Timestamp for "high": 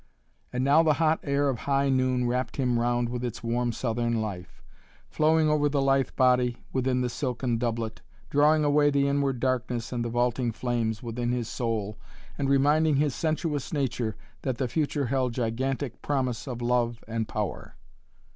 1.69-1.89